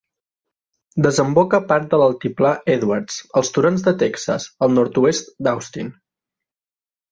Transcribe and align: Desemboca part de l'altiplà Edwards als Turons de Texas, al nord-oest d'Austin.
Desemboca 1.05 1.59
part 1.71 1.85
de 1.91 1.99
l'altiplà 2.03 2.55
Edwards 2.77 3.19
als 3.43 3.53
Turons 3.59 3.87
de 3.89 3.95
Texas, 4.01 4.49
al 4.69 4.77
nord-oest 4.81 5.33
d'Austin. 5.45 5.95